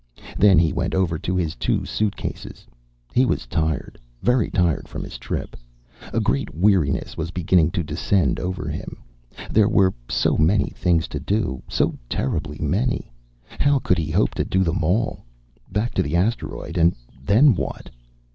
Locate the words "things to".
10.71-11.19